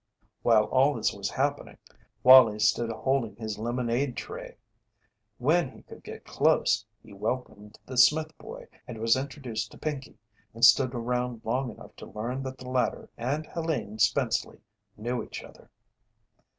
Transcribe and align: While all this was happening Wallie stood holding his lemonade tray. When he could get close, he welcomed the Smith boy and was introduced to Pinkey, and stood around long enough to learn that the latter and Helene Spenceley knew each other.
While 0.41 0.63
all 0.63 0.95
this 0.95 1.13
was 1.13 1.29
happening 1.29 1.77
Wallie 2.23 2.57
stood 2.57 2.91
holding 2.91 3.35
his 3.35 3.59
lemonade 3.59 4.17
tray. 4.17 4.57
When 5.37 5.69
he 5.69 5.83
could 5.83 6.01
get 6.03 6.25
close, 6.25 6.83
he 7.03 7.13
welcomed 7.13 7.77
the 7.85 7.97
Smith 7.99 8.35
boy 8.39 8.65
and 8.87 8.97
was 8.97 9.15
introduced 9.15 9.69
to 9.73 9.77
Pinkey, 9.77 10.17
and 10.55 10.65
stood 10.65 10.95
around 10.95 11.41
long 11.45 11.69
enough 11.69 11.95
to 11.97 12.07
learn 12.07 12.41
that 12.41 12.57
the 12.57 12.67
latter 12.67 13.11
and 13.15 13.45
Helene 13.45 13.99
Spenceley 13.99 14.61
knew 14.97 15.21
each 15.23 15.43
other. 15.43 15.69